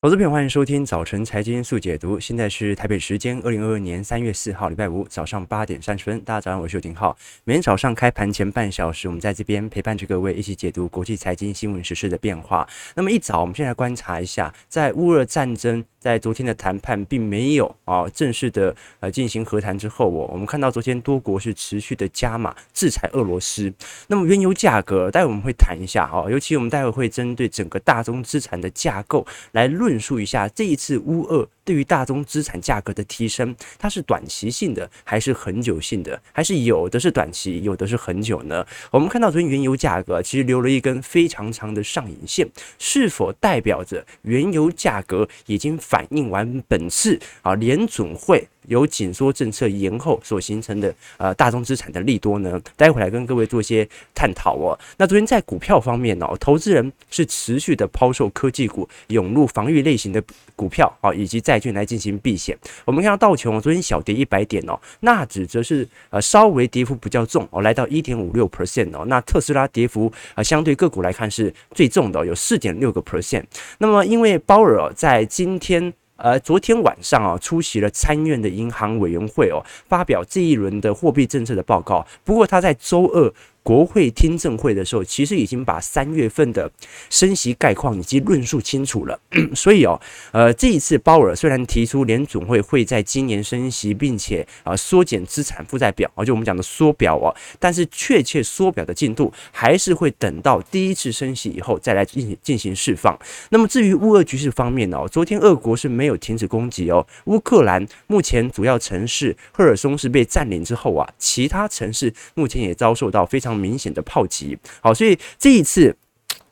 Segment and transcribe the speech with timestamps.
[0.00, 2.20] 投资朋友，欢迎收听早晨财经速解读。
[2.20, 6.20] 现在是台北时间二零二二年三月四号，礼拜五早上八点三十分。
[6.20, 7.18] 大家早上好，我是邱廷浩。
[7.42, 12.64] 每天早上开盘前半小时，我们在这边陪伴着各位一起解读国际财经新闻时事的变化。
[12.94, 23.72] 那么一早，我们先来观察一下，在乌俄战争在昨天的谈判并没有啊正式的呃进行和谈之后，我我们看到昨天多国是持续的加码制裁俄罗斯。
[24.06, 29.87] 那么原油价格，待会我们会谈一下啊，尤其我们待会会针对整个大宗资产的架构来论。
[29.88, 36.20] 论述一下这一次乌俄对于大宗资产价格的提升，它是短期性的还是恒久性的？
[36.30, 38.66] 还是有的是短期，有的是恒久呢？
[38.90, 42.46] 我们看到昨天原油价格其实留了一根非常长的上影线，
[42.78, 48.46] 是否代表着原油价格已经反映完本次啊联准会？
[48.68, 54.78] 由紧缩政策延后所形成的呃大宗资产的利多呢，待会来跟各位做一些探讨哦。
[54.96, 60.22] 那昨天在股票方面哦，投资人是持续的抛售科技股，涌入防御类型的
[60.54, 62.56] 股票啊，以及债券来进行避险。
[62.84, 69.04] 我们看到道琼昨天小跌一百点哦，纳指则是呃稍微跌幅比较重哦，来到一点五六 percent 哦。
[69.06, 73.44] 那特斯拉跌幅啊相对个股来看是最重的，有四点六个 percent。
[73.78, 75.92] 那么因为鲍尔在今天。
[76.18, 82.06] 呃，昨天晚上啊，出席了参院的银行委员会哦，发表这一轮的货币政策的报告。
[82.22, 83.32] 不过他在周二。
[83.68, 86.70] 国会听证会的时候，其实已经把三月份的
[87.10, 89.20] 升息概况以及论述清楚了。
[89.54, 90.00] 所以哦，
[90.32, 103.18] 呃，这一次鲍尔虽然提出联总会会在今年升息，并且啊缩减资产负债表，就我们讲的缩表哦，但是确切缩表的进度还是会等到第一次升息以后再来进行进行释放。
[103.50, 113.57] 那么至于乌俄局势方面哦，昨天俄国是没有停止攻击哦，乌克兰目前主要城市赫尔松是被占领之后啊，其他城市目前也遭受到非常。
[113.58, 115.96] 明显的炮击，好，所以这一次。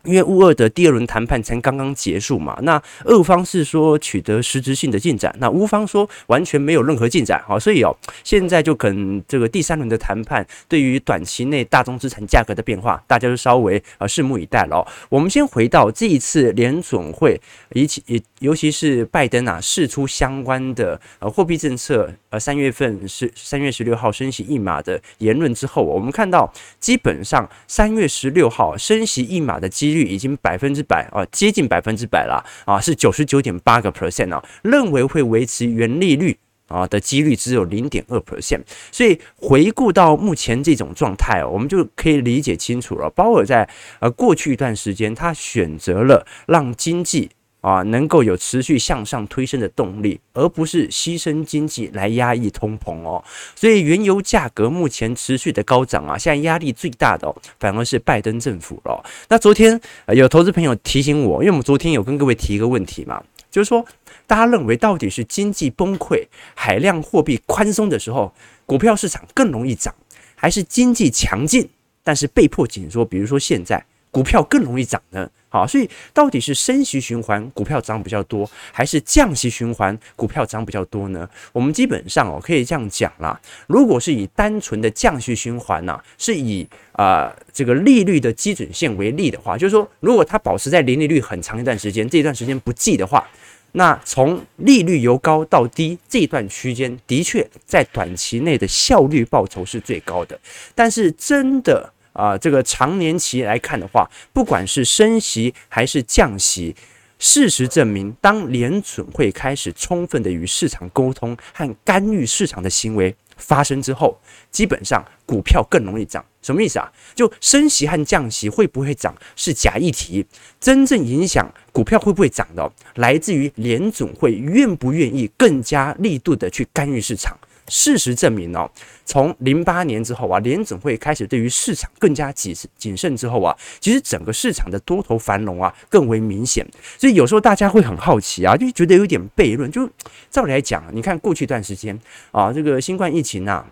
[0.05, 7.91] 因为乌俄的第二轮谈判才刚刚结束嘛，那俄方是说取得实质性的进展，那乌方说完全没有任何进展，好，所以哦，
[8.23, 14.87] 现在就可能这个第三轮的谈判对于短期内大宗资产价格的变化，大家就稍微啊拭目以待了。
[15.09, 17.41] 我们先回到这一次联准会，
[17.73, 18.01] 以及
[18.39, 29.97] 尤其是拜登啊释出相关的呃货币政策，呃三月份是三月十六号升息一码的言论之后，我们看到基本上三月十六号升息一码的几。
[29.97, 36.37] 率已经百分之百啊，接近百分之百了啊，是九十九点八个 percent 啊，认为会维持原利率
[36.69, 38.61] 啊的几率只有零点二 percent，
[38.93, 43.09] 所以回顾到目前这种状态，我们就可以理解清楚了。
[43.09, 43.67] 鲍尔在
[44.01, 47.31] 呃过去一段时间，他选择了让经济。
[47.67, 53.25] 啊，能够有持续向上推升的动力，而不是牺牲经济来压抑通膨哦。
[53.57, 59.05] 所以原油价格目前持续的高涨啊，现在压力最大的哦，反而是拜登政府了。
[59.29, 59.81] 那昨天
[60.15, 63.85] 有投资朋友提醒我，因为我们昨天有跟各位提一个问题嘛，就是说
[64.29, 68.33] 大家认为到底是经济崩溃、海量货币宽松的时候，
[68.65, 69.93] 股票市场更容易涨，
[70.37, 71.69] 还是经济强劲
[72.05, 73.85] 但是被迫紧缩，比如说现在
[74.17, 75.29] 股票更容易涨呢？
[75.51, 81.29] 好，所以到底是升息循环股票涨比较多，还是降息循环股票涨比较多呢？
[81.53, 93.29] 我们基本上哦可以这样讲啦，如果是以单纯的降息循环呢，是以啊、这个利率的基准线为例的话，就是说如果它保持在零利率很长一段时间，这段时间不计的话，
[93.73, 100.41] 那从利率由高到低这段区间的确在短期内的效率报酬是最高的，
[100.75, 101.93] 但是真的。
[102.17, 106.75] 啊，这个长年期来看的话，不管是升息还是降息，
[107.19, 114.19] 事实证明，当联准会开始充分的与市场沟通和干预市场的行为发生之后，
[114.51, 116.25] 基本上股票更容易涨。
[116.41, 116.91] 什么意思啊？
[117.15, 120.25] 就升息和降息会不会涨是假议题，
[120.61, 127.37] 真正影响股票会不会涨的，来自于联准会愿不愿意更加力度的去干预市场。
[127.69, 128.71] 事实证明哦，
[129.05, 136.67] 从零八年之后啊，联准会开始对于市场更加谨慎谨慎之后啊，其实整个市场的多头繁荣啊更为明显。
[136.99, 139.71] 所以有时候大家会很好奇啊，就觉得有点悖论。
[139.71, 139.89] 就
[140.31, 141.99] 照理来讲，你看过去一段时间
[142.31, 143.67] 啊，这个新冠疫情啊，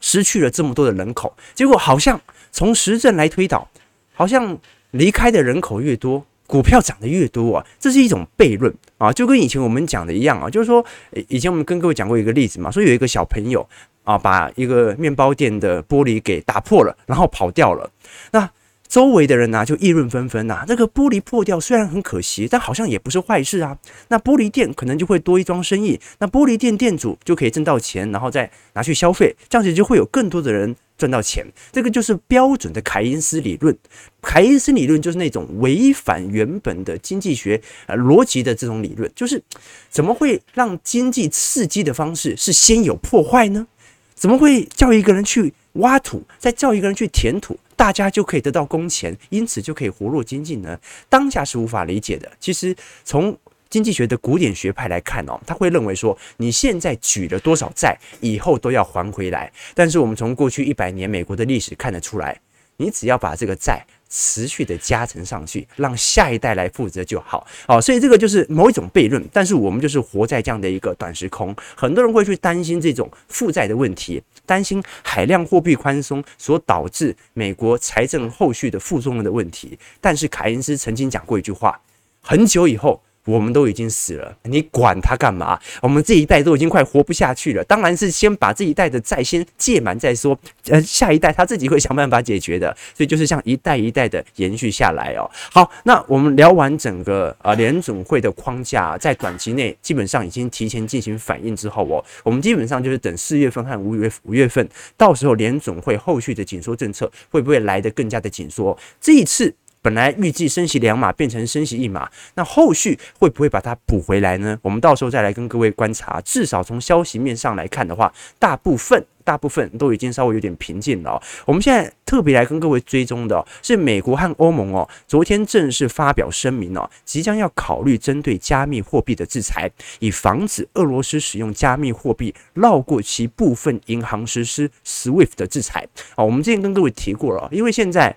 [0.00, 2.20] 失去了这么多的人口，结果好像
[2.50, 3.68] 从实证来推导，
[4.14, 4.58] 好像
[4.92, 6.24] 离开的人口越多。
[6.50, 10.84] 股票涨得越多啊，这是一种悖论啊，就跟以前我们讲的一样啊，就是说，
[11.28, 13.66] 以前我们跟各位讲过一个例子嘛，说有一个小朋友
[14.02, 17.88] 啊，把一个面包店的玻璃给打破了，然后跑掉了。
[18.32, 18.50] 那
[18.88, 23.78] 周围的人呢，就议论纷纷呐，这个玻璃破掉虽然很可惜，但好像也不是坏事啊。
[24.08, 30.74] 那玻璃店可能就会多一桩生意，那玻璃店店主就可以挣到钱，然后再拿去消费，这样子就会有更多的人。
[31.00, 31.44] 赚到钱。
[31.72, 33.76] 这个就是标准的凯因斯理论。
[34.20, 39.42] 凯因斯理论就是那种违反原本的经济学呃逻辑的这种理论，就是
[39.88, 43.66] 怎么会让经济刺激的方式是先有破坏呢？
[44.14, 50.78] 怎么会叫一个人去挖土，再叫一个人去填土，大家就可以得到工钱，因此就可以活络经济呢？
[51.08, 52.30] 当下是无法理解的。
[52.38, 53.34] 其实从
[53.70, 59.50] 经济学的古典学派来看哦，他会认为说，你现在举了多少债，以后都要还回来。
[59.74, 62.38] 但是我们从过去一百年美国的历史看得出来，
[62.76, 63.86] 你只要把这个债。
[64.12, 67.46] 持续的加成上去，让下一代来负责就好。
[67.68, 69.24] 哦，所以这个就是某一种悖论。
[69.32, 79.78] 但是我们就是活在这样的一个短时空，很多人会去担心这种负债的问题，担心海量货币宽松所导致美国财政后续的负重的问题。
[80.00, 81.80] 但是凯恩斯曾经讲过一句话，
[82.20, 83.00] 很久以后。
[83.30, 85.58] 我们都已经死了，你管他干嘛？
[85.80, 90.36] 我们这一代都已经快活不下去了，当然是先把这一代的债先借满再说。
[90.68, 95.30] 呃，下一代他自己会想办法解决的，所以就是像一代一代的延续下来哦。
[95.52, 108.76] 好，那我们聊完整个呃联总会的框架，在短期内基本上已经提前进行反应之后哦，我们基本上就是等四月份和五月五月份，到时候联总会后续的紧缩政策会不会来得更加的紧缩？
[109.00, 109.54] 这一次。
[109.82, 114.58] 本来预计升息两码变成升息一码，那后续会不会把它补回来呢？
[114.62, 116.20] 我们到时候再来跟各位观察。
[116.22, 121.20] 至少从消息面上来看的话，大部分大部分都已经稍微有点平静了。
[121.46, 135.88] 我们现在特别来跟各位追踪的是美国和欧盟哦，昨天正式发表声明哦，即将要考虑针对加密货币的制裁，以防止俄罗斯使用加密货币绕过其部分银行实施 SWIFT 的制裁。
[136.16, 138.14] 哦，我们之前跟各位提过了，因为现在。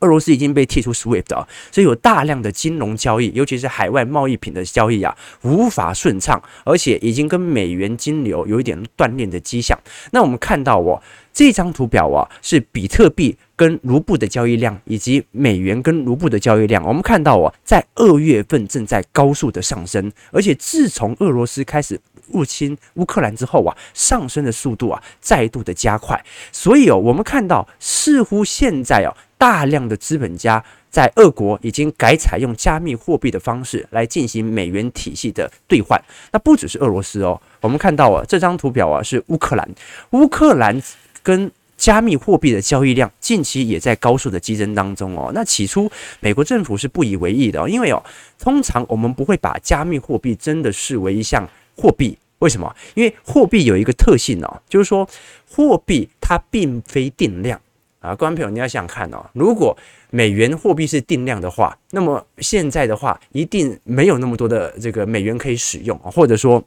[0.00, 9.78] 俄罗斯已经被踢出 SWIFT 啊，所以有大量的金融交易，尤其是海外贸易品的交易啊，无法顺畅，而且已经跟美元金流有一点断链的迹象。
[10.12, 11.02] 那我们看到哦，
[11.32, 16.82] 这张图表啊，是比特币跟卢布的交易量，以及美元跟卢布的交易量。
[16.84, 22.00] 我们看到哦，在二月份正在高速的上升，而且自从俄罗斯开始
[22.32, 26.22] 入侵乌克兰之后啊，上升的速度啊，再度的加快。
[26.50, 29.16] 所以哦，我们看到似乎现在哦。
[29.40, 35.98] 大量的资本家在俄国已经改采用加密货币的方式来进行美元体系的兑换。
[36.30, 39.66] 那不只是俄罗斯哦，我们看到啊，这张图表啊是乌克兰，
[40.10, 40.78] 乌克兰
[41.22, 45.30] 跟加密货币的交易量近期也在高速的激增当中哦。
[45.32, 45.90] 那起初
[46.20, 48.04] 美国政府是不以为意的哦，因为哦，
[48.38, 52.16] 通常我们不会把加密货币真的视为一项货币。
[52.38, 52.74] 为什么？
[52.94, 55.08] 因为货币有一个特性哦，就是说
[55.48, 57.60] 货币它并非定量。
[58.00, 59.76] 啊，观众朋友，你要想看哦，如果
[60.08, 66.64] 美元货币是定量的话，那么现在的话，一定没有那么多的这个美元可以使用，或者说，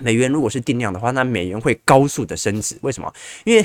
[0.00, 2.74] 美元如果是定量的话，那美元会高速的升值。
[2.80, 3.12] 为什么？
[3.44, 3.62] 因为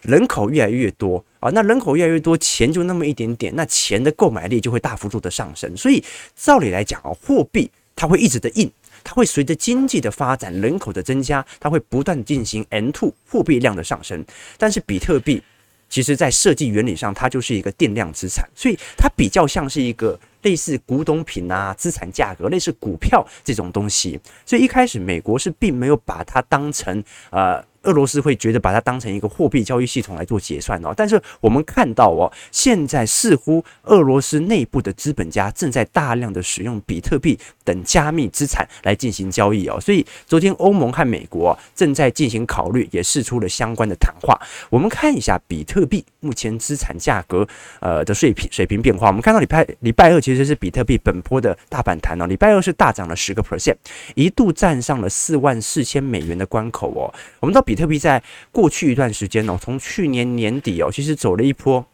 [0.00, 5.76] 人口越来越多啊，那人口越来越多，钱就那么一点点，那钱的购买力就会大幅度的上升。
[5.76, 6.02] 所以
[6.34, 8.72] 照理来讲哦，货币它会一直的印，
[9.06, 14.24] 它会随着经济的发展、人口的增加，它会不断进行 N two 货币量的上升。
[14.58, 15.40] 但是比特币。
[15.88, 24.18] 其实，在设计原理上，它就是一个定量资产，所以它比较像是一个类似古董品啊、资产价格，类似股票这种东西。
[24.44, 27.64] 所以一开始，美国是并没有把它当成呃。
[27.86, 44.40] 俄罗斯会觉得把它当成一个货币交易系统来做结算哦，但是我们看到哦，现在似乎俄罗斯内部的资本家正在大量的使用比特币等加密资产来进行交易哦，所以昨天欧盟和美国正在进行考虑，也试出了相关的谈话。
[44.70, 47.46] 我们看一下比特币目前资产价格
[47.80, 53.76] 呃的水平水平变化，我们看到礼拜礼拜二其实是比特币本波的大反弹哦，礼拜二是大涨了十个 percent，
[54.14, 57.66] 一度站上了四万四千美元的关口哦，我们到。
[57.66, 61.84] 比比特币在过去一段时间哦，从去年年底哦，其实走了一波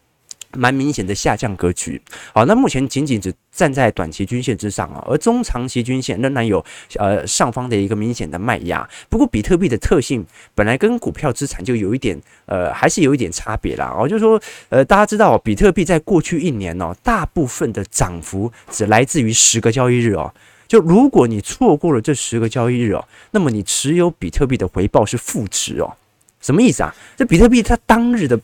[0.53, 2.01] 蛮明显的下降格局。
[2.33, 6.63] 好，那目前仅仅只站在短期均线之上啊，而中长期均线仍然有
[6.95, 8.87] 呃上方的一个明显的卖压。
[9.09, 10.25] 不过，比特币的特性
[10.55, 13.93] 本来跟股票资产就有一点呃，还是有一点差别啦。
[13.93, 20.33] 哦，就是说呃，大家知道比特币在过去一年哦，大部分的涨幅只来自于十个交易日哦。
[20.73, 25.93] 就如果你错过了这十个交易日哦，那么你持有比特币的回报是负值哦，
[26.41, 26.91] 什么意思啊？
[27.15, 28.39] 这比特币它当日的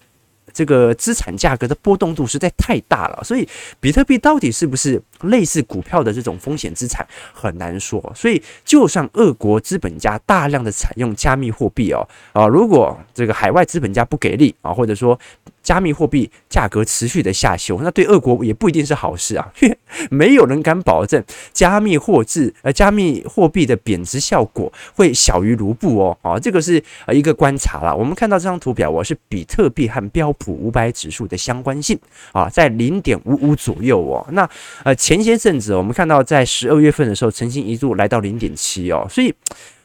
[0.53, 7.99] 这个资产价格的波动度实在太大了，所以比特币到底是不是类似股票的这种风险资产很难说。
[8.15, 15.19] 所以就算俄国资本家大量的采用加密货币哦啊，如果这个海外资本家不给力啊，或者说
[15.61, 19.51] 加密货币价格持续的下修，那对俄国也不一定是好事啊，
[20.09, 21.23] 没有人敢保证
[21.53, 27.93] 加密货币呃加密货币的贬值效果会小于卢布哦，啊，这个是呃一个观察啦。
[27.93, 31.99] 我们看到这张图表，我是比特币和标普五百指数的相关性
[32.31, 34.25] 啊，在零点五五左右哦。
[34.31, 34.49] 那
[34.83, 39.33] 呃前些阵子我们看到在十二月份的时候，曾经一度来到零点七哦，所以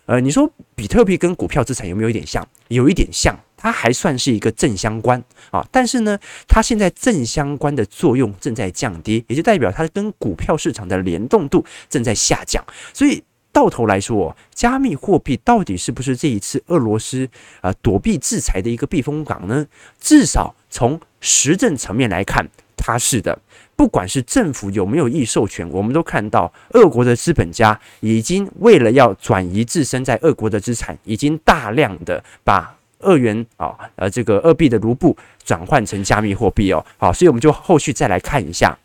[0.06, 2.46] 呃你说比特币跟股票资产有没有一点像？
[2.68, 3.36] 有一点像。
[3.64, 5.18] 它还算是一个正相关
[5.50, 12.62] 啊，但是呢，它现在正相关的作用正在降低，也就代表它跟股票市场的联动度正在下降。
[12.92, 17.26] 所以到头来说，加密货币到底是不是这一次俄罗斯
[17.62, 19.66] 啊躲避制裁的一个避风港呢？
[19.98, 23.40] 至少从实证层面来看，它是的。
[23.76, 32.76] 不管是政府有没有意授权，我们都看到俄国的资本家已经为了要转移自身在俄国的资产，已经大量的把。
[33.04, 38.76] 二元啊，呃，这个二币的卢布转换成加密货币哦，好，所以我们就后续再来看一下，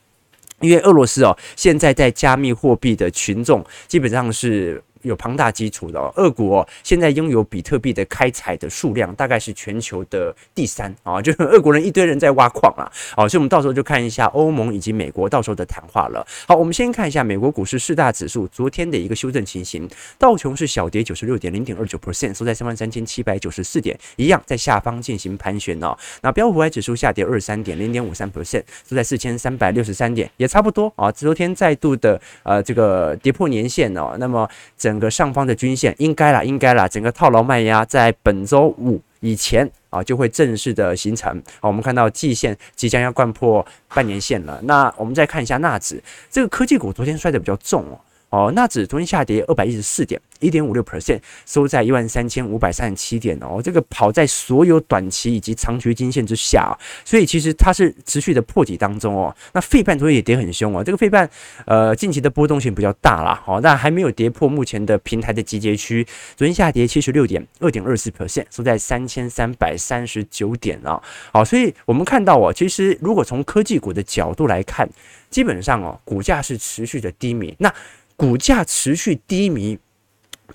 [0.60, 4.84] 因为俄罗斯哦，现在在加密货币的群众基本上是。
[5.04, 16.26] 有庞大基础的，俄国现在拥有比特币的开采的数量大概是全球的第三啊， 就是俄国人一堆人在挖矿啊，好，所以我们到时候就看一下欧盟以及美国到时候的谈话了。
[16.48, 25.98] 好，我们先看一下美国股市四大指数昨天的一个修正情形，道琼是小跌九十六点零点二九 percent，收在三万三千七百九十四点，一样在下方进行盘旋哦。
[26.22, 31.12] 那标普 Y 指数下跌二十三点零点五三 percent，收在四千三百六十三点，也差不多啊。
[31.12, 41.32] 昨天再度的呃这个跌破年线哦，那么整整个上方的均线应该啦，应该啦，整个套牢卖压在本周五以前啊就会正式的形成。
[41.60, 44.60] 好，我们看到季线即将要贯破半年线了。
[44.64, 48.00] 那我们再看一下纳指，这个科技股昨天摔得比较重哦。
[48.30, 53.60] 哦，纳指昨天下跌二百一十四点，一点五六 percent，收在一万三千五百三十七点哦。
[53.64, 59.36] 这个跑在所有短期以及长期均线之下，所以其实它是持续的破底当中哦。
[59.54, 61.30] 那费半昨天也跌很凶哦，这个费半
[61.66, 66.06] 呃近期的波动性比较大啦，好，但还没有跌破目前的平台的集结区。
[66.36, 71.02] 昨天下跌七十六点，二点二四 percent，收在三千三百三十九点啊。
[71.34, 74.88] 好，所以我们看到哦，其实如果从科技股的角度来看，
[75.30, 77.56] 基本上哦，股价是持续的低迷。
[77.60, 77.74] 那
[78.20, 79.80] 股价持续低迷，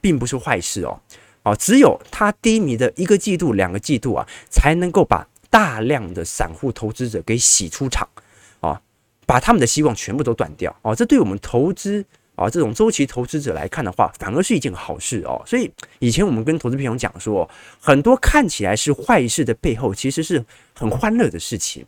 [0.03, 1.01] 并不是坏事哦，
[1.45, 8.07] 哦，只有它低迷的一个季度、两个季度啊，才能够把大量的散户投资者给洗出场，
[8.61, 8.79] 啊，
[9.25, 12.05] 把他们的希望全部都断掉，哦，这对我们投资
[12.35, 15.43] 啊这种周期投资者来看的话，反而是一件好事哦。
[15.47, 17.49] 所以以前我们跟投资朋友讲说，
[17.81, 20.45] 很多看起来是坏事的背后，其实是
[20.75, 21.83] 很欢乐的事情。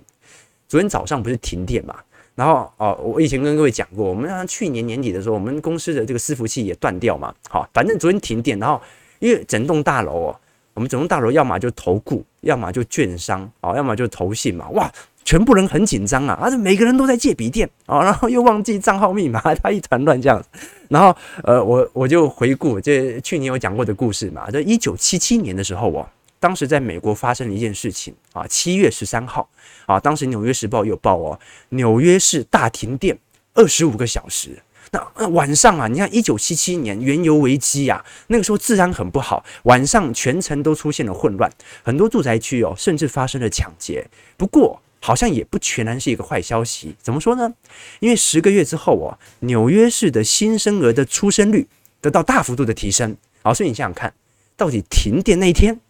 [0.66, 2.00] 昨天早上不是停电嘛？
[2.36, 7.34] 然后哦，我以前跟各位讲过，我们去年年底的时候，我们公司的这个伺服器也断掉嘛。
[7.48, 8.78] 好，反正昨天停电，然后
[9.20, 10.36] 因为整栋大楼哦，
[10.74, 14.68] 我们整栋大楼要么就投顾，要么就券商，哦，要么就投信嘛。
[14.74, 14.92] 哇，
[15.24, 20.44] 全部人很紧张啊，而且每个人都在借笔电啊，然后又忘记账号密码，他一团乱这样。
[20.88, 26.06] 然后呃，我我就回顾这去年有讲过的故事嘛，这一九七七年的时候哦。
[26.38, 29.48] 当时在美国发生了一件事情啊，七月十三号
[29.86, 31.40] 啊，当时《纽约时报》有报哦，
[31.70, 33.18] 纽约市大停电
[33.54, 34.62] 二十五个小时。
[34.92, 41.50] 那那晚上啊，你看一九七七年原油危机啊，那个时候治安很不好，晚上全城都出现了混乱，
[41.82, 44.06] 很多住宅区哦，甚至发生了抢劫。
[44.36, 47.52] 不过好像也不全然是一个坏消息，怎么说呢？
[47.98, 51.66] 因为十个月之后哦，纽约市的新生儿的出生率
[52.00, 53.16] 得到大幅度的提升。
[53.42, 54.14] 好，所以你想想看，
[54.56, 55.80] 到底停电那一天，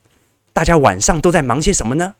[0.56, 2.14] 大家晚上都在忙些什么呢？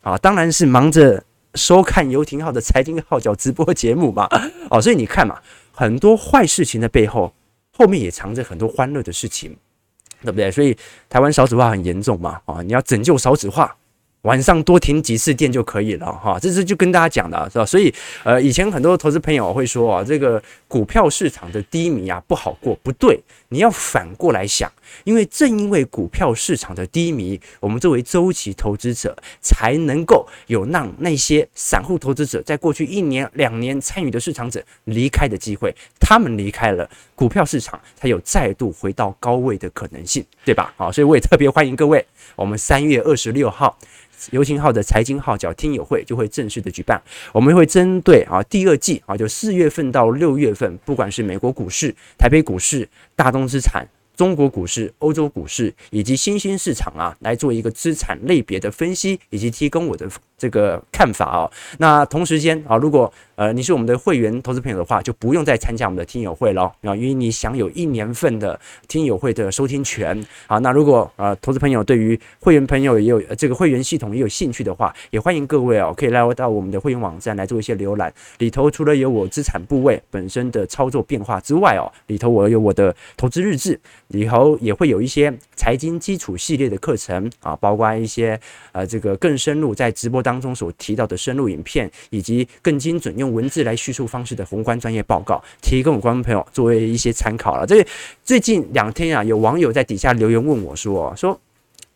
[0.00, 1.22] 啊，当然是忙着
[1.56, 4.26] 收看游艇号的财经号角直播节目嘛。
[4.70, 5.38] 哦，所以你看嘛，
[5.72, 7.34] 很多坏事情的背后，
[7.76, 9.54] 后面也藏着很多欢乐的事情，
[10.22, 10.50] 对不对？
[10.50, 10.74] 所以
[11.10, 12.40] 台湾少子化很严重嘛。
[12.46, 13.76] 啊，你要拯救少子化。
[14.22, 17.66] 晚上多停几次电就可以了哈，这是就跟大家讲的是吧？
[17.66, 24.70] 所以呃，以前很多投资朋友会说啊，这个股票市场的低迷啊不好过，不对，你要反过来想，
[25.02, 36.88] 因为正因为股票市场的低迷，我们作为周期投资者才能够有让那些散户投资者在过去一年两年参与的市场者离开的机会，他们离开了
[37.22, 40.74] 股票市场，才有再度回到高位的可能性，对吧？
[40.76, 43.78] 好，所以我也特别欢迎各位，我们三月二十六号。
[44.32, 47.00] 游庭皓的财经号角听友会就会正式的举办，
[47.32, 53.86] 我们会针对啊第二季啊就四月份到六月份，不管是美国股市、台北股市、大宗资产、
[54.16, 60.08] 中国股市、欧洲股市以及新兴市场啊，来做一个资产类别的分析，以及提供我的
[60.42, 61.48] 这个看法哦。
[61.78, 68.58] 那同时间啊，如果呃你是我们的会员投资朋友的话，就不用再参加我们的听友会了啊，因为你享有一年份的
[68.88, 70.58] 听友会的收听权啊。
[70.58, 78.12] 那如果呃投资朋友对于会员朋友也有这个会员系统也有兴趣的话，也欢迎各位哦，可以来到我们的会员网站来做一些浏览。
[78.38, 88.38] 里头除了有我资产部位本身的操作变化之外哦，里头我有我的投资日志，里头也会有一些财经基础系列的课程啊，包括一些
[88.72, 97.66] 呃这个更深入在直播当当中所提到的深入影片，以及更精准用文字来叙述方式的宏观专业报告，提供观众朋友作为一些参考了。
[97.66, 97.86] 这
[98.24, 101.38] 最近两天啊，有网友在底下留言问我说说。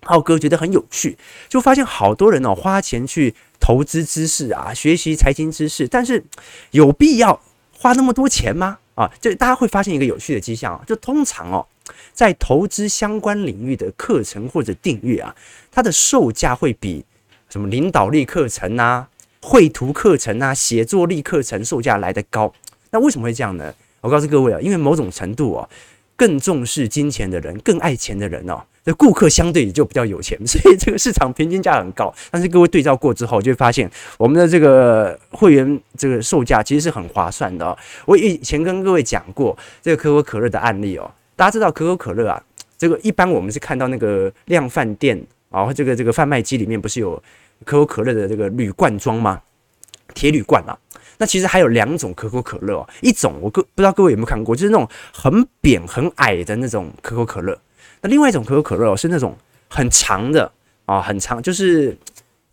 [0.02, 6.22] 浩哥觉得很有趣，就发现好多人哦花钱去投资知识啊，学习财经知识，但是
[6.70, 7.40] 有必要
[7.72, 8.78] 花那么多钱吗？
[8.94, 11.66] 啊，就大家会发现一个有趣的迹象啊，就通常哦，
[12.12, 15.34] 在投资相关领域的课程或者订阅啊，
[15.72, 17.04] 它的售价会比
[17.56, 19.08] 什么领导力课程啊、
[19.40, 22.52] 绘图课程啊、写作力课程售价来得高。
[22.90, 23.72] 那为什么会这样呢？
[24.02, 25.68] 我告诉各位啊，因为某种程度哦，
[26.16, 28.62] 更重视金钱的人，更爱钱的人哦。
[28.84, 32.14] 这顾客相对也就比较有钱，所以这个市场平均价很高。
[32.30, 37.76] 但是各位对照过之后，就会发现我们的这个会员这个售价其实是很划算的哦。
[38.04, 42.40] 我以前跟各位讲过这个可口可乐的案例哦，大家知道可口可乐啊，
[42.76, 45.20] 这个一般我们是看到那个量贩店
[45.50, 47.20] 啊，这个这个贩卖机里面不是有
[47.64, 49.40] 可口可乐的这个铝罐装吗？
[50.14, 50.76] 铁铝罐啊。
[51.18, 57.58] 那其实还有两种可口可乐哦，一种我各不知道各位有没有看过，就是那种很扁很矮的那种可口可乐。
[58.02, 59.34] 那另外一种可口可乐哦，是那种
[59.68, 60.52] 很长的
[60.84, 61.96] 啊，很长，就是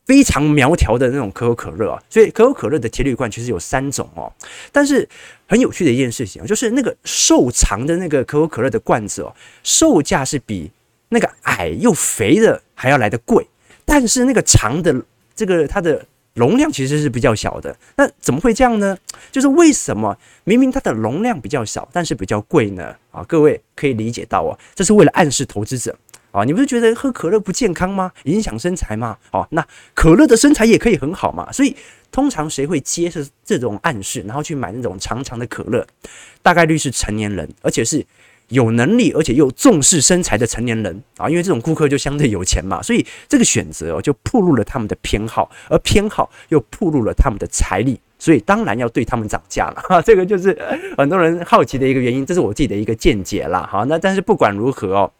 [0.06, 2.02] 非常苗条的那种可口可乐啊。
[2.10, 4.32] 所以可口可乐的铁铝罐其实有三种哦。
[4.72, 5.08] 但是
[5.46, 10.72] 很有趣的一件事情啊，就是那个瘦长的那个可口可乐的罐子哦，售价是比
[11.10, 13.46] 那个矮又肥的还要来得贵。
[13.86, 14.96] 但是那个长的
[15.36, 16.06] 这个它的。
[16.36, 18.98] 容量其实是比较小的，那怎么会这样呢？
[19.32, 22.96] 就是为什么明明它的容量比较小，但是比较贵呢？
[23.12, 25.96] 啊，各位可以理解到哦，这是为了暗示投资者
[26.32, 28.12] 啊，你不是觉得喝可乐不健康吗？
[28.24, 29.16] 影响身材吗？
[29.32, 29.64] 哦，那
[29.94, 31.52] 可乐的身材也可以很好嘛。
[31.52, 31.76] 所以
[32.12, 35.86] 通常谁会接受这种暗示，然后去买那种长长的可乐？
[36.42, 38.04] 大概率是成年人，而且是。
[38.54, 50.02] 有能力而且又重视身材的成年人啊，因为这种顾客就相对有钱嘛，所以这个选择就暴露了他们的偏好，而偏好又暴露了他们的财力，所以当然要对他们涨价了哈。
[50.06, 50.58] 这个就是
[50.98, 53.68] 很多人好奇的一个原因，这是我自己的一个见解啦。
[53.70, 55.12] 好，那但是不管如何哦，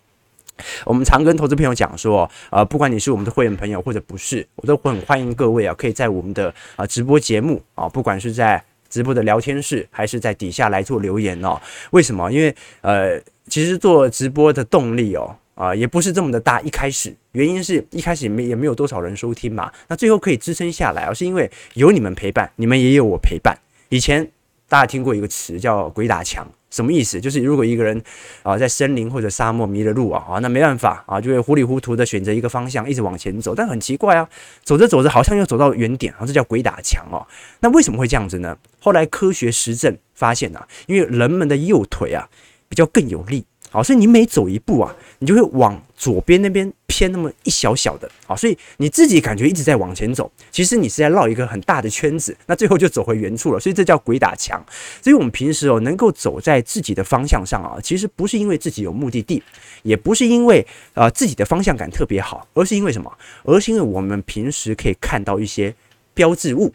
[0.86, 8.64] 我们常跟投资朋友讲说，呃，不管你是我们的会员朋友或者不是，我都很欢迎各位啊，可以在我们的啊直播节目啊，不管是在。
[8.94, 11.60] 直播的聊天室，还是在底下来做留言哦？
[11.90, 12.32] 为什么？
[12.32, 16.62] 因为呃，其实做直播的动力哦，啊、也不是这么的大。
[16.62, 19.72] 一开始，原因是一开始也没也没有多少人收听嘛。
[19.88, 23.58] 那最后可以支撑下来哦，是因为有你们陪伴，你们也有我陪伴。
[23.90, 24.30] 以前
[24.70, 26.48] 大家听过一个词叫“鬼打墙”。
[26.74, 27.22] 什么意思？
[27.22, 28.02] 就是如果一个人
[28.42, 33.54] 啊在森林或者沙漠迷了路啊，啊那没办法啊，就会糊里糊涂的选择一个方向一直往前走。
[33.54, 34.28] 但很奇怪啊，
[34.64, 37.22] 走着走着好像又走到原点啊，这叫鬼打墙哦。
[37.60, 38.58] 那为什么会这样子呢？
[38.80, 42.28] 后来科学实证发现啊，因为人们的右腿啊
[42.68, 43.46] 比较更有力。
[43.74, 53.60] 好，所以你每走一步啊，你就会往左边那边偏那么一小小的，好，所以你自己感觉一直在往前走，其实你是在绕一个很大的圈子，那最后就走回原处了。
[53.60, 54.64] 所以这叫鬼打墙。
[55.02, 59.42] 所以我们平时哦，能够走在自己的方向上啊，其实不是因为自己有目的地，
[59.82, 63.12] 也不是因为呃自己的方向感特别好，而是因为什么？
[63.44, 65.74] 而是因为我们平时可以看到一些
[66.14, 66.72] 标志物，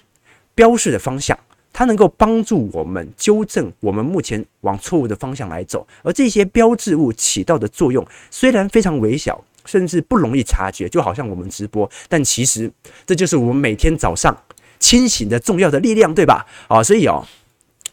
[0.56, 1.38] 标示的方向。
[1.79, 12.69] 它能够帮助我们纠正我们目前往错误的方向来走，而这些标志物起到的作用虽然非常微小，甚至不容易察觉，就好像我们直播，但其实
[13.07, 14.37] 这就是我们每天早上
[14.81, 16.45] 清醒的重要的力量，对吧？
[16.67, 17.25] 啊，所以哦，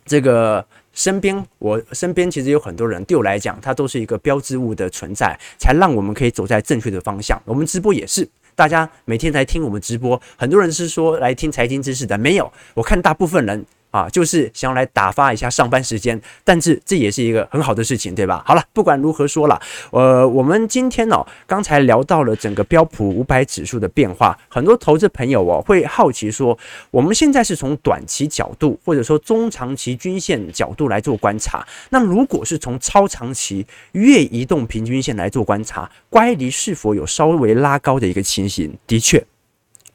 [0.08, 7.40] 这个身边我身边其实有很多人，对我来讲，它都是一个标志物的存在，才让我们可以走在正确的方向。
[7.46, 8.28] 我们直播也是。
[8.56, 12.52] 大家每天来听我们直播，很多人是说来听财经知识的，没有。
[12.74, 13.64] 我看大部分人。
[13.96, 18.44] 啊，就是想要来打发一下上班时间，但是这也是一个很好的事情，对吧？
[18.46, 19.58] 好了，不管如何说了，
[19.92, 26.58] 呃，我们今天哦，刚才聊到了整个标普五百指数的变化，很多投资朋友哦会好奇说，
[26.92, 38.78] 我们现在是从短期角度或者说中长期均线角度来做观察，那如果是从超长期月移动平均线来做观察，乖离是否有稍微拉高的一个情形？
[38.86, 39.26] 的确。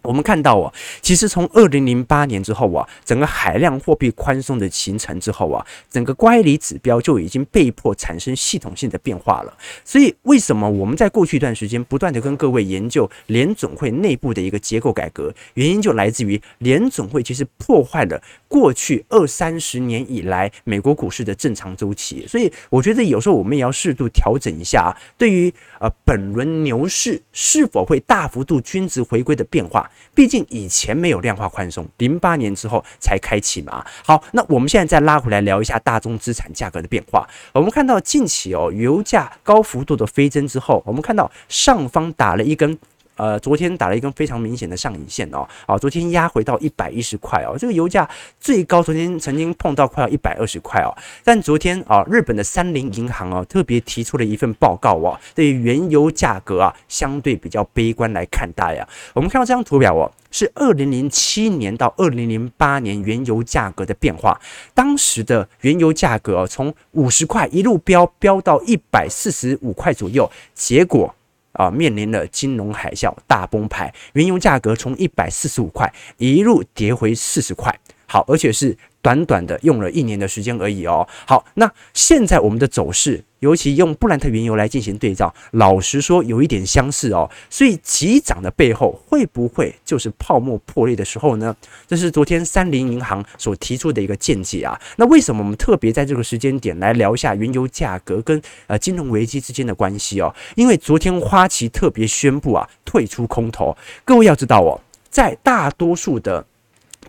[0.02, 9.56] 我们看到啊，其实从二零零八年之后啊，整个海量货币宽松的形成之后啊，整个乖离指标就已经被迫产生系统性的变化了。
[9.84, 15.32] 所以，为什么我们在过去一段时间不断的跟各位研究联准会内部的一个结构改革？
[15.54, 22.26] 原因就来自于联准会其实破坏了过去二三十年以来美国股市的正常周期。
[22.26, 29.89] 所以，我觉得有时候我们也要适度调整一下，对于呃本轮牛市是否会大幅度均值回归的变化。
[30.14, 33.84] 毕竟以前没有量化宽松，零八年之后才开启嘛。
[34.04, 37.28] 好，那我们现在再拉回来聊一下大宗资产价格的变化。
[37.52, 42.78] 我们看到近期哦，油价高幅度的飞增之后，我们看到上方打了一根。
[43.20, 48.08] 呃，昨天打了一根非常明显的上影线哦，啊，昨天压回到一百一十块哦，这个油价
[48.40, 50.88] 最高昨天曾经碰到快要一百二十块哦，
[51.22, 58.88] 但昨天啊，日本的三菱银行哦特别提出了一份报告哦，对于原油价格啊相对比较悲观来看待呀。
[59.12, 64.40] 我们看到这张图表哦，是二零零七年到二零零八年原油价格的变化，
[64.72, 71.14] 当时的原油价格从五十块一路飙飙到一百四十五块左右，结果。
[71.52, 77.74] 啊，面临了金融海啸大崩盘，原油价格从一百四十五块一路跌回四十块。
[78.06, 81.06] 好，而且是短短的用了一年的时间而已哦。
[81.26, 87.30] 好，那现在我们的走势，尤其用布兰特原油来进行对照，老实说有一点相似哦。
[87.48, 91.54] 所以急涨的背后会不会就是泡沫破裂的时候呢？
[91.86, 94.78] 这是昨天三菱银行所提出的一个见解啊。
[94.96, 100.34] 那为什么我们特别在这个时间点来聊一下原油价格跟呃金融危机之间的关系哦？
[100.56, 103.76] 因为昨天花旗特别宣布啊退出空头。
[104.04, 106.44] 各位要知道哦，在大多数的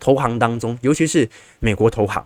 [0.01, 2.25] 投行当中，尤其是美国投行，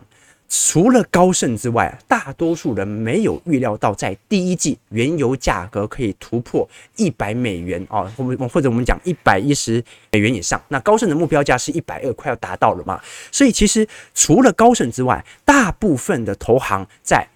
[0.50, 10.60] 除了高盛之外，大多数人没有预料到在第一季原油价格可以突破一百美元啊，或或者我们讲一百一十美元以上。
[10.70, 13.00] 那高盛的目标价是一百二，快要达到了嘛？
[13.32, 17.28] 所以其实除了高盛之外，大部分的投行在。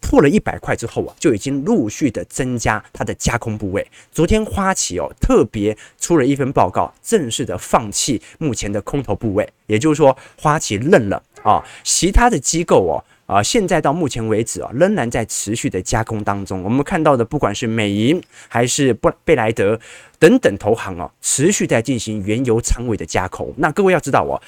[0.00, 3.86] 破了一百块之后啊，就已经陆续的增加它的加空部位。
[4.10, 11.62] 昨天花旗哦特别出了一份报告，正式的放弃目前的空头部位，也就是说花旗认了啊。
[11.82, 16.62] 其他的机构哦啊，现在到目前为止啊，仍然在持续的加空当中。
[16.62, 19.78] 我们看到的不管是美银还是布贝莱德
[20.18, 23.52] 等等投行哦，持续在进行原油仓位的加空。
[23.58, 24.40] 那各位要知道哦，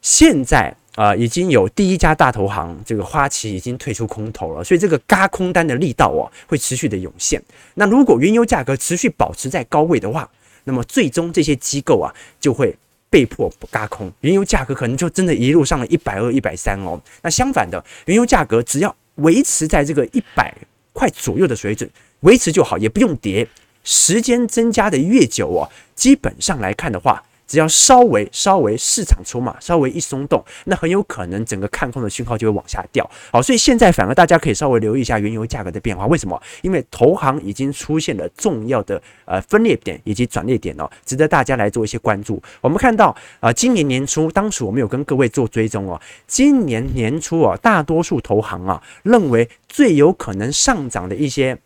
[0.00, 0.74] 现在。
[0.96, 7.40] 啊、已经有第一家大投行，这个花旗已经退出空头了，所以这个轧空单的力道哦，会持续的涌现。
[7.74, 10.26] 那如果原油价格持续保持在高位的话，
[10.64, 12.74] 那么最终这些机构啊，就会
[13.10, 16.98] 被迫轧空，原油价格可能就真的一路上了一百二、一百三哦。
[17.20, 20.52] 那相反的，原油价格只要维持在这个一百
[20.94, 21.88] 块左右的水准，
[22.20, 23.46] 维持就好，也不用跌。
[23.84, 27.22] 时间增加的越久哦，基本上来看的话。
[27.46, 33.08] 只要稍微稍微市场筹码稍微一松动，那很有可能整个看空的讯号就会往下掉。
[33.30, 36.06] 好，所以现在反而大家可以稍微留意一下原油价格的变化。
[36.06, 36.40] 为什么？
[36.62, 42.42] 因为投行已经出现了重要的呃分裂点以及转捩点哦，值得大家来做一些关注。
[42.60, 51.56] 我们看到啊、今年年初，当时我们有跟各位做追踪哦，今年年初啊，大多数投行啊认为最有可能上涨的一些。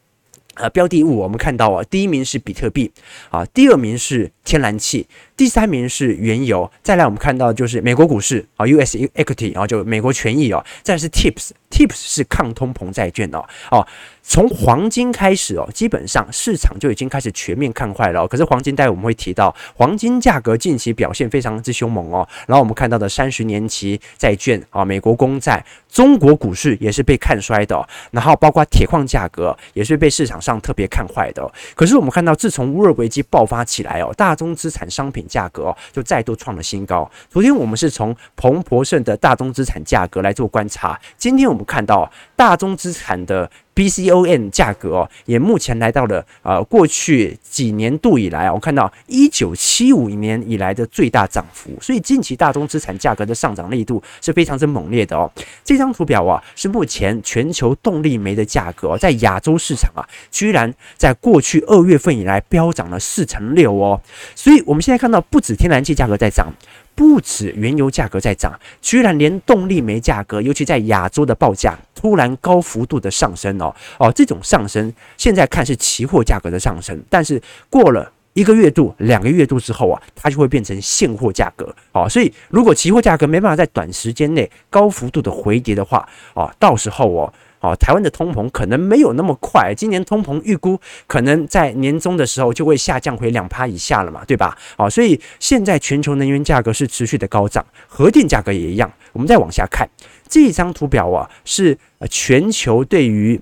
[0.54, 2.90] 呃，标的物我们看到啊，第一名是比特币
[3.30, 13.86] 啊，第二名是天然气，第三名是原油，再来我们看到就是美国股市啊，US Equity 然啊，就美国权益哦，再是 TIPS，TIPS 是抗通膨债券哦，哦。
[14.22, 18.28] 从黄金开始哦，基本上市场就已经开始全面看坏了。
[18.28, 22.26] 可是黄金待我们会提到，黄金价格近期表现非常之凶猛哦。
[22.46, 27.88] 然后我们看到的三十年期债券啊，美国公债，中国股市也是被看衰的。
[28.12, 31.50] 然后包括铁矿价格也是被市场上特别看坏的。
[31.74, 37.10] 可是我们看到，自从乌尔危机爆发起来哦，大宗资产商品价格哦就再度创了新高。
[37.28, 43.50] 昨天我们是从彭博盛的大宗资产价格来做观察，今天我们看到大宗资产的。
[43.74, 55.30] BCOM 价格哦，也目前来到了呃过去几年度以来，我看到一九七五年以来的最大涨幅，所以近期大宗资产价格的上涨力度是非常之猛烈的哦。
[55.64, 64.00] 这张图表啊，是目前全球动力煤的价格，在亚洲市场啊，居然在过去二月份以来飙涨了四成六哦。
[64.34, 66.52] 所以我们现在看到，不止天然气价格在涨。
[66.94, 82.08] 不止原油价格在涨，居然连动力煤价格，尤其在亚洲的报价突然高幅度的上升哦哦，这种上升现在看是期货价格的上升，但是过了一个月度、两个月度之后啊，它就会变成现货价格哦。
[82.08, 87.32] 所以如果期货价格没办法在短时间内高幅度的回跌的话哦，到时候哦。
[87.60, 94.56] 哦，台湾的通膨可能没有那么快，今年通膨预估可能在年终的时候就会下降回两趴以下了嘛，对吧？
[94.76, 98.90] 哦，所以现在全球能源价格是持续的高涨，核电价格也一样。
[99.12, 99.88] 我们再往下看
[100.28, 101.76] 这一张图表啊，是
[102.08, 103.40] 全球对于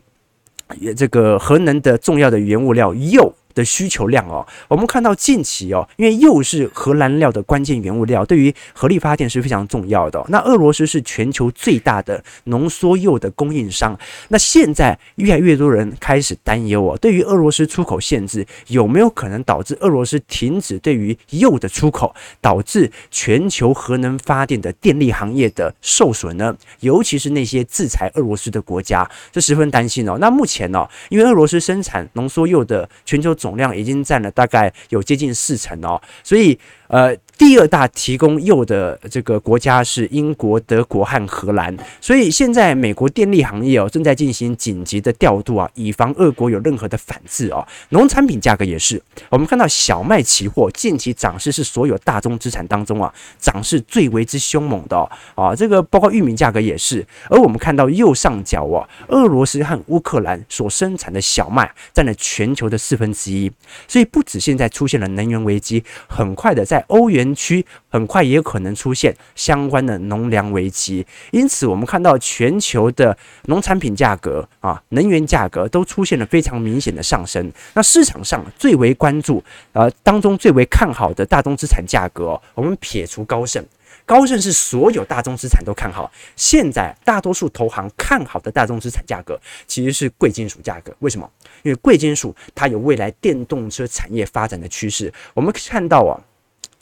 [0.96, 10.24] 这个核能的重要的原物料铀的需求量哦，我们看到近期哦，因为铀是核燃料的关键原物料，对于核力发电是非常重要的。
[10.28, 26.56] 那俄罗斯是全球最大的浓缩铀的供应商，那现在越来越多人开始担忧哦，对于俄罗斯出口限制有没有可能导致俄罗斯停止对于铀的出口，导致全球核能发电的电力行业的受损呢？
[26.80, 30.18] 尤其是那些制裁俄罗斯的国家，这十分担心哦。
[30.20, 36.58] 那目前呢，因为俄罗斯生产浓缩铀的全球总总量已经占了大概有接近四成哦，所以
[36.88, 37.16] 呃。
[37.38, 47.64] 第二大提供铀的这个国家是英国、德国和荷兰，所以现在美国电力行业哦正在进行紧急的调度啊，以防俄国有任何的反制哦。
[47.90, 57.06] 农产品价格也是，我们看到小麦期货近期涨势是所有大宗资产当中啊涨势最为之凶猛的哦啊，这个包括玉米价格也是。
[57.30, 63.48] 而我们看到右上角啊，俄罗斯和乌克兰所生产的小麦占了全球的四分之一，
[63.86, 77.52] 所以不止现在出现了能源危机，很快的在欧元区很快也有可能出现相关的农粮危机，因此我们看到全球的农产品价格啊，能源价格都出现了非常明显的上升。
[77.74, 83.64] 那市场上最为关注呃当中最为看好的大宗资产价格，我们撇除高盛，
[84.04, 86.10] 高盛是所有大宗资产都看好。
[86.36, 91.28] 现在大多数投行看好的大宗资产价格其实是贵金属价格，为什么？
[91.62, 95.12] 因为贵金属它有未来电动车产业发展的趋势。
[95.34, 96.20] 我们看到啊。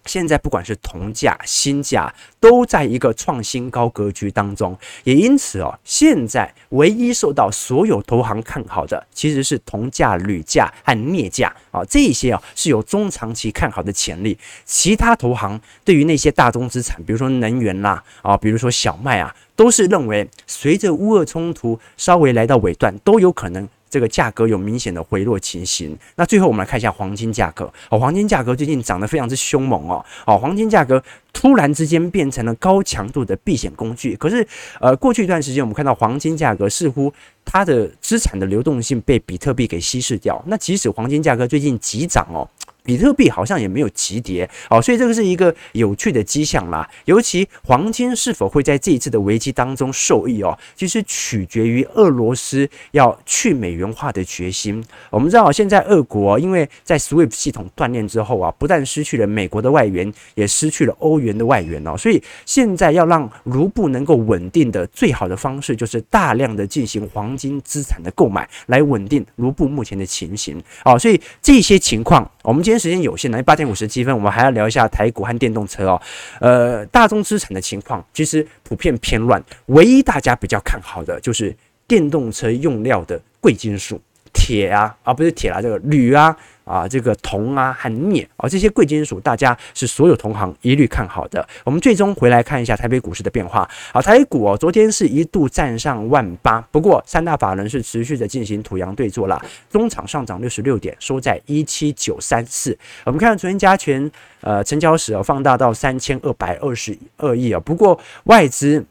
[0.07, 14.39] 现在不管是铜价、锌价，都在一个创新高格局当中，也因此哦，现在唯一受到所有投行看好的，其实是铜价、铝价和镍价啊，这些啊是有中长期看好的潜力。
[14.65, 23.69] 其他投行对于那些大宗资产，比如说能源啦啊，比如说小麦啊，都是认为随着乌俄冲突稍微来到尾段，都有可能。
[23.89, 25.97] 这个价格有明显的回落情形。
[26.17, 34.17] 那最后我们来看一下黄金价格哦，黄金价格最近涨得非常之凶猛哦，哦，黄金价格突然之间变成了高强度的避险工具。
[34.17, 34.47] 可是，
[34.81, 37.13] 呃，过去一段时间我们看到黄金价格似乎
[37.45, 40.43] 它的资产的流动性被比特币给稀释掉。
[40.47, 42.49] 那即使黄金价格最近急涨哦。
[42.87, 46.89] 比特币好像也没有急跌哦，所以这个是一个有趣的迹象啦。
[47.05, 54.83] 尤其黄金是否会在这一次的危机当中受益哦，其实取决于俄罗斯要去美元化的决心。
[55.11, 70.99] 我们知道现在俄国因为在 SWIFT 系统断链之后啊，不但失去了美国的外援，也失去了欧元的外援哦，所以现在要让卢布能够稳定的最好的方式，就是大量的进行黄金资产的购买，来稳定卢布目前的情形哦。
[70.99, 72.77] 所以这些情况，我们今天。
[72.87, 76.01] 时间有限来，八点五十七分，我们还要聊一下台股和电动车哦。
[76.41, 81.57] 呃，大宗资产的情况其实普遍偏乱，唯一大家比较看好的就是
[81.89, 84.01] 电动车用料的贵金属，
[84.33, 86.37] 铁啊，而、啊、不是铁、啊，这个铝啊。
[86.67, 91.49] 啊，这个铜啊和镍啊，这些贵金属，大家是所有同行一律看好的。
[91.63, 93.71] 我们最终回来看一下台北股市的变化。
[93.93, 102.77] 好，台北股哦，昨天是一度站上万八，不过三大法人是持续的进行土洋对坐了，中场上涨六十六点，收在一七九三四。
[103.05, 104.11] 我们看昨天加权
[104.41, 108.85] 呃成交时哦，放大到三千二百二十二亿啊，不过外资。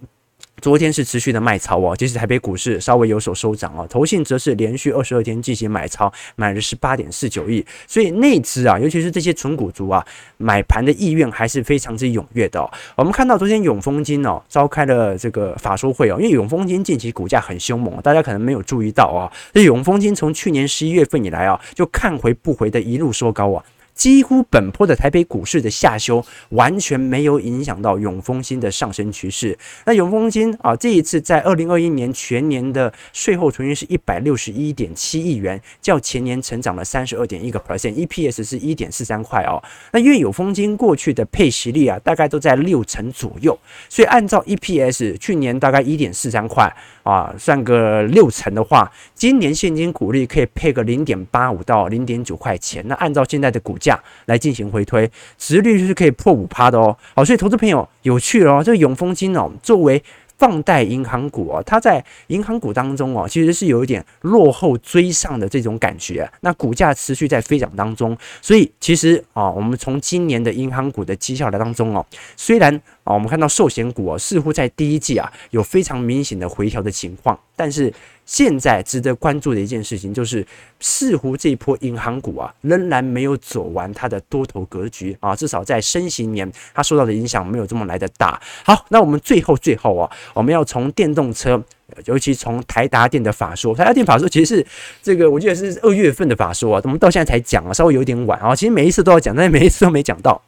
[0.61, 10.03] 昨天是持续的卖超哦，即使台北股市稍微有所收涨哦，投信则是连续二十二天进行买超，买了十八点四九亿，所以内资啊，尤其是这些纯股族啊，
[10.37, 12.67] 买盘的意愿还是非常之踊跃的。
[12.95, 23.63] 我们看到昨天永丰金哦召开了这个法说会哦，因为永丰金近期股价很凶猛，大家可能没有注意到啊，这永丰金从去年十一月份以来啊，就看回不回的一路收高啊。
[23.95, 29.57] 几乎本波的台北股市的下修完全没有影响到永丰金的上升趋势。
[29.85, 39.63] 那永丰金啊，这一次在二零二一年全年的税后纯益是一百六十一点七亿元，较前年成长了三十二点一个 percent，EPS 是一点四三块哦。
[39.91, 46.71] 那因为永丰金过去的配息率啊，大概都在六成左右，所以按照 EPS 去年大概一点四三块
[47.03, 52.85] 啊，算个六成的话，今年现金股利可以配个零点八五到零点九块钱。
[52.87, 56.97] 那按照现在的股价来进行回推，殖利率是可以破五趴的哦。
[57.15, 58.63] 好，所以投资朋友有趣哦。
[58.65, 60.01] 这个永丰金哦，作为
[60.37, 66.29] 放贷银行股哦，它在银行股当中哦，其实是有一点落后追上的这种感觉。
[66.41, 77.93] 那股价持续在飞涨当中，所以其实啊，我们从今年的银行股的绩效来当中哦，虽然啊，我们看到寿险股哦，似乎在第一季啊有非常明显的回调的情况，但是
[78.25, 80.45] 现在值得关注的一件事情就是，
[80.79, 88.41] 似乎这一波银行股啊，仍然没有走完它的多头格局啊，至少在升息年，它受到的影响没有这么来的大。
[88.63, 91.61] 好，那我们最后最后啊，我们要从电动车，
[92.05, 94.65] 尤其从台达电的法说，台达电法说其实是
[95.03, 98.55] 这个，我记得是二月份的法说啊，我们到现在才讲啊，稍微有点晚啊。
[98.55, 100.41] 其实每一次都要讲，但是每一次都没讲到。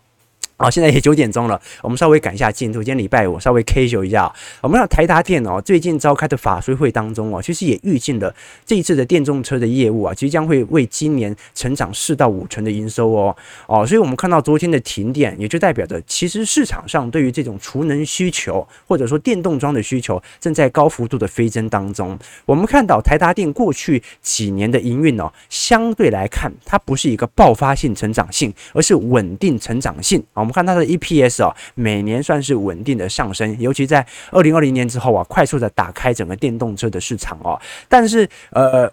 [0.60, 2.80] 好，现在也九点钟了，我们稍微赶一下进度。
[2.80, 4.34] 今天礼拜五，稍微 casual 一下。
[4.60, 8.34] 我们看台达电哦，最近召开的法说会当中哦，其实也预计了
[8.66, 22.18] 这一次的电动车的业务啊，即将会为今年成长四到五成的营收哦哦，所以我们看到昨天的停电，也就代表着其实市场上对于这种储能需求或者说电动桩的需求正在高幅度的飞增当中。
[22.48, 30.47] 我们看到台达电过去几年的营运哦，相对来看它不是一个爆发性成长性，而是稳定成长性啊。
[30.48, 37.60] 我们看它的 EPS 哦，每年算是稳定的上升，尤其在二零二零年之后啊，快速的打开整个电动车的市场哦。
[37.90, 38.90] 但是呃，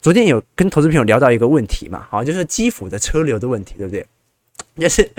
[0.00, 4.06] 昨天有跟投资朋友聊到一个问题嘛，好，就是基辅的车流的问题，对不对？
[4.78, 5.10] 就是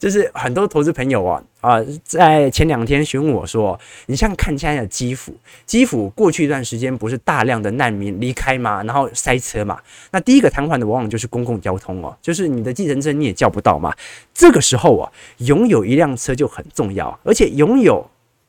[0.00, 5.32] 就是很多投资朋友啊啊，在前两天询问我说，你像看现在的基辅，
[5.64, 9.80] 基辅过去一段时间不是大量的难民离开嘛，然后塞车嘛，
[10.10, 13.94] 那第一个瘫痪的往往就是公共交通哦，就是你的计程车你也叫不到嘛，
[14.34, 18.04] 这个时候啊，拥有一辆车就很重要，而且拥有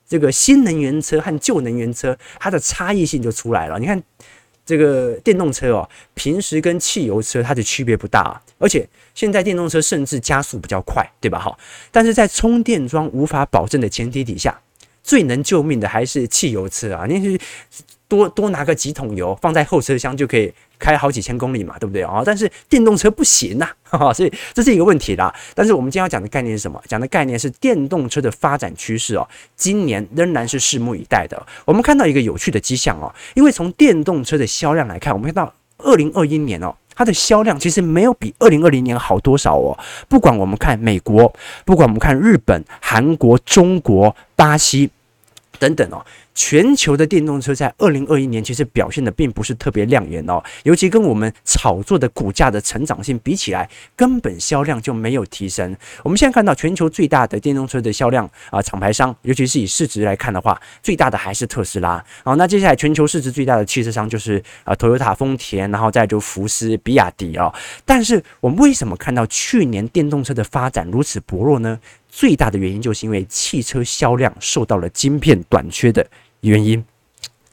[0.07, 4.01] 这个新能源车和旧能源车，它的差异性就出来了，你看。
[4.71, 11.37] 这个电动车哦，平时跟汽油车它的区别不大，而且现在电动车甚至加速比较快，对吧？
[11.37, 11.57] 哈，
[11.91, 14.57] 但是在充电桩无法保证的前提底下，
[15.03, 17.05] 最能救命的还是汽油车啊！
[17.05, 17.39] 你是
[18.07, 20.53] 多多拿个几桶油放在后车厢就可以。
[20.81, 22.23] 开好几千公里嘛，对不对啊？
[22.25, 25.33] 但是电动车不行呐，哈 哈，所以这是一个问题啦。
[25.53, 26.81] 但是我们今天要讲的概念是什么？
[26.87, 31.41] 讲的概念是电动车的发展趋势哦，今年仍然是拭目以待的。
[31.65, 39.77] 我们看到一个有趣的迹象哦，因为从电动车的销量来看，我们看到二零二一年哦，它的销量其实没有比二零二零年好多少哦。
[40.09, 41.31] 不管我们看美国，
[41.63, 44.89] 不管我们看日本、韩国、中国、巴西
[45.59, 46.03] 等等哦。
[46.33, 55.75] 全球的电动车在二零二一年其实表现的并不是特别亮眼哦，尤其跟我们炒作的股价的成长性比起来，根本销量就没有提升。
[56.03, 62.03] 我们现在看到全球最大的电动车的销量啊，厂牌商，尤其是以市值来看的话，最大的还是特斯拉。
[62.23, 67.53] 好，那接下来全球市值最大的汽车商就是啊，Toyota、丰田，然后再就福斯、比亚迪哦。
[67.85, 71.79] 但是我们为什么看到去年电动车的发展如此薄弱呢？
[72.11, 76.05] 最大的原因就是因为汽车销量受到了晶片短缺的
[76.41, 76.83] 原因。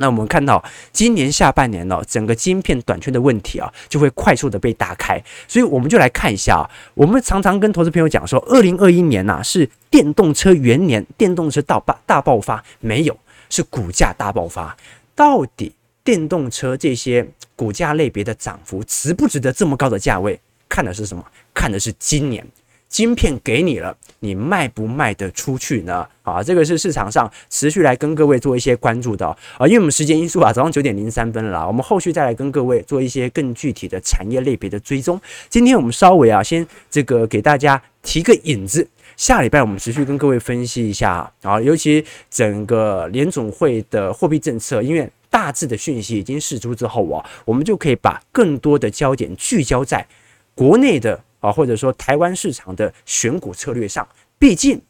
[0.00, 5.20] 那我们看到今年下半年呢，整个晶片短缺的问题啊，就会快速的被打开。
[5.48, 13.18] 所以我们就来看一下啊，我们常常跟投资朋友讲说，二零二一年呐是电动车元年，电动车大爆大爆发，没有，
[13.50, 14.76] 是股价大爆发。
[15.16, 20.38] 到底电动车这些股价类别的涨幅值不值得这么高的价位？
[20.68, 21.24] 看的是什么？
[21.52, 22.46] 看的是今年。
[22.88, 26.06] 晶片给你了，你卖不卖得出去呢？
[26.22, 29.66] 啊，这个是市场上持续来跟各位做一些关注的啊。
[29.66, 35.20] 因为我们时间因素啊，早上九点零三分了，我们后续再来跟各位做一些更具体的产业类别的追踪。
[35.50, 50.06] 今天我们稍微啊，先这个给大家提个引子，下礼拜我们持续跟各位分析一下啊，尤其整个联总会的货币政策，因为大致的讯息已经释出之后啊，我们就可以把更多的焦点聚焦在
[50.54, 51.20] 国内的。
[51.40, 54.06] 啊，或者说台湾市场的选股策略上，
[54.38, 54.80] 毕竟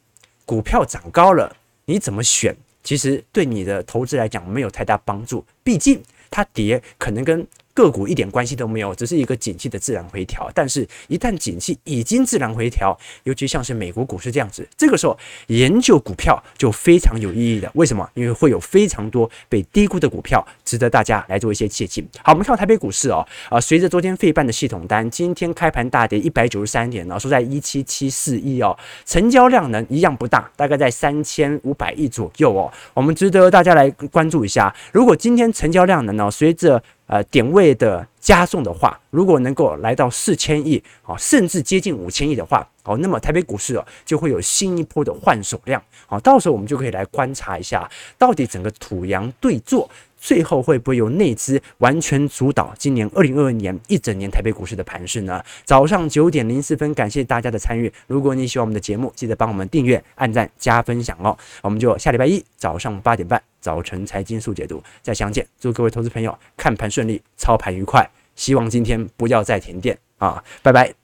[0.44, 5.44] 股票涨高了，你怎么选，其实对你的投资来讲没有太大帮助。
[5.62, 7.46] 毕竟它跌，可能跟
[7.78, 10.50] 个股一点关系都没有，只是一个景气的自然回调。
[10.52, 17.70] 但是，一旦景气已经自然回调，尤其像是美国股市这样子，这个时候研究股票就非常有意义的。
[17.74, 18.08] 为什么？
[18.14, 22.04] 因为会有非常多被低估的股票，值得大家来做一些借鉴。
[22.24, 32.72] 好，我们看到台北股市哦，啊，随着昨天费半的系统单，今天开盘大跌一百九十三点呢，收在一七七四亿哦，成交量呢一样不大，大概在三千五百亿左右哦。
[32.94, 49.90] 我们值得大家来关注一下，如果今天成交量能呢，随着呃，点位的加重的话，如果能够来到四千亿啊，甚至接近五千亿的话，哦，那么台北股市啊就会有新一波的换手量，好，到时候我们就可以来观察一下，到底整个土洋对坐。
[50.20, 55.40] 最后会不会由内资完全主导今年二零二二年一整年台北股市的盘势呢？
[55.64, 57.90] 早上九点零四分，感谢大家的参与。
[58.08, 61.38] 如果你喜欢我们的节目，记得帮我们订阅、按赞、加分享哦。
[61.62, 65.46] 我们就下礼拜一早上八点半，早晨财经速解读再相见。
[65.58, 68.08] 祝各位投资朋友看盘顺利，操盘愉快。
[68.34, 70.42] 希望今天不要再停电啊！
[70.62, 70.97] 拜拜。